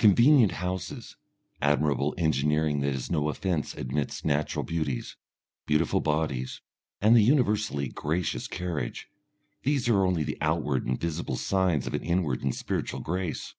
[0.00, 1.14] Convenient houses,
[1.62, 5.14] admirable engineering that is no offence amidst natural beauties,
[5.64, 6.60] beautiful bodies,
[7.00, 9.06] and a universally gracious carriage,
[9.62, 13.54] these are only the outward and visible signs of an inward and spiritual grace.